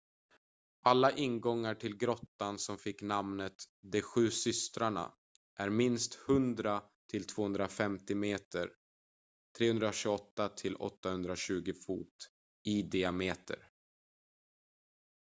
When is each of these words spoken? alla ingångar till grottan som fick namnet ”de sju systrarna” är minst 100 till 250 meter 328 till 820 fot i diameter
alla 0.83 1.11
ingångar 1.11 1.75
till 1.75 1.97
grottan 1.97 2.59
som 2.59 2.77
fick 2.77 3.01
namnet 3.01 3.55
”de 3.81 4.01
sju 4.01 4.31
systrarna” 4.31 5.13
är 5.55 5.69
minst 5.69 6.19
100 6.29 6.83
till 7.11 7.27
250 7.27 8.15
meter 8.15 8.69
328 9.57 10.49
till 10.49 10.75
820 10.75 11.73
fot 11.85 12.07
i 12.63 12.81
diameter 12.81 13.69